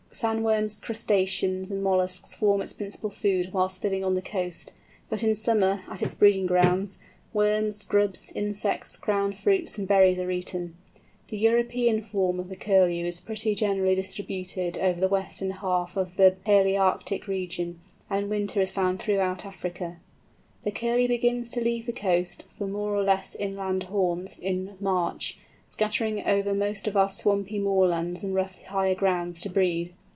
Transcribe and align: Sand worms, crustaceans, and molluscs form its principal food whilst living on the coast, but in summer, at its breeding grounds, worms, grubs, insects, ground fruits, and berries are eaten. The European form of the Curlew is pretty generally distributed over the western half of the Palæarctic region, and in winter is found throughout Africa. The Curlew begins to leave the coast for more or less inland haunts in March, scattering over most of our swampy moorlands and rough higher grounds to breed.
Sand 0.13 0.43
worms, 0.43 0.75
crustaceans, 0.75 1.71
and 1.71 1.81
molluscs 1.81 2.33
form 2.35 2.59
its 2.61 2.73
principal 2.73 3.09
food 3.09 3.53
whilst 3.53 3.81
living 3.81 4.03
on 4.03 4.13
the 4.13 4.21
coast, 4.21 4.73
but 5.09 5.23
in 5.23 5.33
summer, 5.33 5.83
at 5.89 6.01
its 6.01 6.13
breeding 6.13 6.45
grounds, 6.45 6.99
worms, 7.31 7.85
grubs, 7.85 8.29
insects, 8.35 8.97
ground 8.97 9.37
fruits, 9.37 9.77
and 9.77 9.87
berries 9.87 10.19
are 10.19 10.29
eaten. 10.29 10.75
The 11.29 11.37
European 11.37 12.01
form 12.01 12.41
of 12.41 12.49
the 12.49 12.57
Curlew 12.57 13.05
is 13.05 13.21
pretty 13.21 13.55
generally 13.55 13.95
distributed 13.95 14.77
over 14.77 14.99
the 14.99 15.07
western 15.07 15.49
half 15.51 15.95
of 15.95 16.17
the 16.17 16.35
Palæarctic 16.45 17.27
region, 17.27 17.79
and 18.09 18.25
in 18.25 18.29
winter 18.29 18.59
is 18.59 18.69
found 18.69 18.99
throughout 18.99 19.45
Africa. 19.45 19.95
The 20.65 20.71
Curlew 20.71 21.07
begins 21.07 21.49
to 21.51 21.61
leave 21.61 21.85
the 21.85 21.93
coast 21.93 22.43
for 22.49 22.67
more 22.67 22.93
or 22.93 23.01
less 23.03 23.33
inland 23.33 23.83
haunts 23.83 24.37
in 24.37 24.75
March, 24.81 25.37
scattering 25.69 26.27
over 26.27 26.53
most 26.53 26.85
of 26.85 26.97
our 26.97 27.09
swampy 27.09 27.57
moorlands 27.59 28.23
and 28.23 28.35
rough 28.35 28.61
higher 28.65 28.93
grounds 28.93 29.41
to 29.43 29.49
breed. 29.49 29.93